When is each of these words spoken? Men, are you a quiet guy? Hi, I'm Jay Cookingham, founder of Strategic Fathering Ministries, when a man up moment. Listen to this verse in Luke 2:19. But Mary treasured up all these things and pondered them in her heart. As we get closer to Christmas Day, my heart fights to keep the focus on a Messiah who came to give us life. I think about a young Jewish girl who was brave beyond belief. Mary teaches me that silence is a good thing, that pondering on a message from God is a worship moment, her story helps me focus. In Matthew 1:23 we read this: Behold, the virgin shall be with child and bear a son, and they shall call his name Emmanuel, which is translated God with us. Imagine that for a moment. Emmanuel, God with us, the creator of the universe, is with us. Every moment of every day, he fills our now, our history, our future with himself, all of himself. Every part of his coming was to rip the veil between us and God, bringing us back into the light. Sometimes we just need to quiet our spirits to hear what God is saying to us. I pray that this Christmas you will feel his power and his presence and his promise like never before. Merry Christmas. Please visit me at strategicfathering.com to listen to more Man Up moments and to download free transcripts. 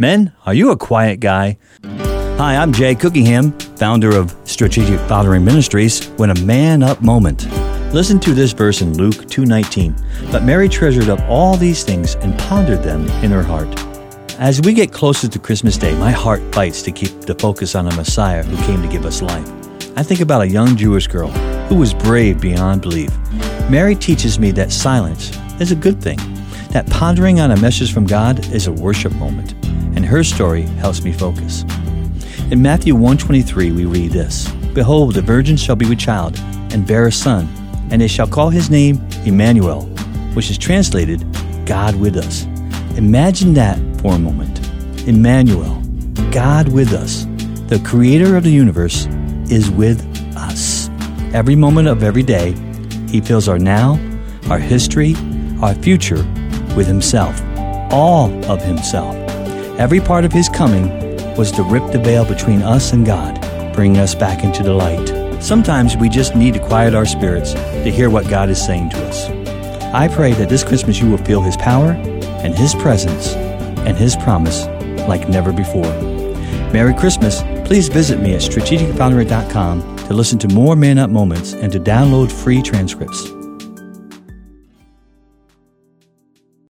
Men, 0.00 0.32
are 0.46 0.54
you 0.54 0.70
a 0.70 0.76
quiet 0.76 1.18
guy? 1.18 1.58
Hi, 1.84 2.54
I'm 2.54 2.72
Jay 2.72 2.94
Cookingham, 2.94 3.50
founder 3.76 4.16
of 4.16 4.36
Strategic 4.44 5.00
Fathering 5.08 5.44
Ministries, 5.44 6.06
when 6.18 6.30
a 6.30 6.40
man 6.42 6.84
up 6.84 7.02
moment. 7.02 7.48
Listen 7.92 8.20
to 8.20 8.32
this 8.32 8.52
verse 8.52 8.80
in 8.80 8.96
Luke 8.96 9.26
2:19. 9.28 9.96
But 10.30 10.44
Mary 10.44 10.68
treasured 10.68 11.08
up 11.08 11.18
all 11.28 11.56
these 11.56 11.82
things 11.82 12.14
and 12.22 12.38
pondered 12.38 12.84
them 12.84 13.08
in 13.24 13.32
her 13.32 13.42
heart. 13.42 13.68
As 14.38 14.60
we 14.60 14.72
get 14.72 14.92
closer 14.92 15.26
to 15.26 15.38
Christmas 15.40 15.76
Day, 15.76 15.98
my 15.98 16.12
heart 16.12 16.42
fights 16.52 16.80
to 16.82 16.92
keep 16.92 17.22
the 17.22 17.34
focus 17.34 17.74
on 17.74 17.88
a 17.88 17.96
Messiah 17.96 18.44
who 18.44 18.56
came 18.66 18.80
to 18.82 18.88
give 18.88 19.04
us 19.04 19.20
life. 19.20 19.50
I 19.96 20.04
think 20.04 20.20
about 20.20 20.42
a 20.42 20.48
young 20.48 20.76
Jewish 20.76 21.08
girl 21.08 21.30
who 21.68 21.74
was 21.74 21.92
brave 21.92 22.40
beyond 22.40 22.82
belief. 22.82 23.10
Mary 23.68 23.96
teaches 23.96 24.38
me 24.38 24.52
that 24.52 24.70
silence 24.70 25.36
is 25.58 25.72
a 25.72 25.74
good 25.74 26.00
thing, 26.00 26.20
that 26.70 26.88
pondering 26.88 27.40
on 27.40 27.50
a 27.50 27.56
message 27.56 27.92
from 27.92 28.06
God 28.06 28.46
is 28.54 28.68
a 28.68 28.72
worship 28.72 29.12
moment, 29.16 29.54
her 30.08 30.24
story 30.24 30.62
helps 30.80 31.02
me 31.04 31.12
focus. 31.12 31.64
In 32.50 32.62
Matthew 32.62 32.94
1:23 32.94 33.72
we 33.72 33.84
read 33.84 34.10
this: 34.10 34.48
Behold, 34.72 35.14
the 35.14 35.20
virgin 35.20 35.56
shall 35.56 35.76
be 35.76 35.86
with 35.86 35.98
child 35.98 36.38
and 36.72 36.86
bear 36.86 37.06
a 37.06 37.12
son, 37.12 37.46
and 37.90 38.00
they 38.00 38.08
shall 38.08 38.26
call 38.26 38.48
his 38.48 38.70
name 38.70 39.06
Emmanuel, 39.26 39.82
which 40.32 40.50
is 40.50 40.56
translated 40.56 41.24
God 41.66 41.94
with 41.94 42.16
us. 42.16 42.46
Imagine 42.96 43.52
that 43.54 43.78
for 44.00 44.14
a 44.14 44.18
moment. 44.18 44.60
Emmanuel, 45.06 45.82
God 46.30 46.68
with 46.68 46.94
us, 46.94 47.26
the 47.68 47.80
creator 47.84 48.34
of 48.34 48.44
the 48.44 48.50
universe, 48.50 49.06
is 49.50 49.70
with 49.70 50.00
us. 50.36 50.88
Every 51.34 51.54
moment 51.54 51.86
of 51.86 52.02
every 52.02 52.22
day, 52.22 52.54
he 53.08 53.20
fills 53.20 53.46
our 53.46 53.58
now, 53.58 54.00
our 54.48 54.58
history, 54.58 55.14
our 55.60 55.74
future 55.74 56.24
with 56.74 56.86
himself, 56.86 57.42
all 57.90 58.32
of 58.50 58.62
himself. 58.62 59.27
Every 59.78 60.00
part 60.00 60.24
of 60.24 60.32
his 60.32 60.48
coming 60.48 60.88
was 61.36 61.52
to 61.52 61.62
rip 61.62 61.92
the 61.92 62.00
veil 62.00 62.24
between 62.24 62.62
us 62.62 62.92
and 62.92 63.06
God, 63.06 63.40
bringing 63.72 63.98
us 63.98 64.12
back 64.12 64.42
into 64.42 64.64
the 64.64 64.74
light. 64.74 65.06
Sometimes 65.40 65.96
we 65.96 66.08
just 66.08 66.34
need 66.34 66.54
to 66.54 66.60
quiet 66.60 66.96
our 66.96 67.06
spirits 67.06 67.52
to 67.52 67.88
hear 67.88 68.10
what 68.10 68.28
God 68.28 68.50
is 68.50 68.60
saying 68.60 68.90
to 68.90 69.06
us. 69.06 69.28
I 69.94 70.08
pray 70.08 70.32
that 70.32 70.48
this 70.48 70.64
Christmas 70.64 70.98
you 70.98 71.08
will 71.08 71.18
feel 71.18 71.42
his 71.42 71.56
power 71.56 71.92
and 71.92 72.56
his 72.56 72.74
presence 72.74 73.34
and 73.86 73.96
his 73.96 74.16
promise 74.16 74.66
like 75.06 75.28
never 75.28 75.52
before. 75.52 75.86
Merry 76.72 76.92
Christmas. 76.92 77.42
Please 77.64 77.88
visit 77.88 78.18
me 78.18 78.34
at 78.34 78.40
strategicfathering.com 78.40 79.96
to 79.96 80.14
listen 80.14 80.40
to 80.40 80.48
more 80.48 80.74
Man 80.74 80.98
Up 80.98 81.10
moments 81.10 81.52
and 81.52 81.70
to 81.70 81.78
download 81.78 82.32
free 82.32 82.62
transcripts. 82.62 83.37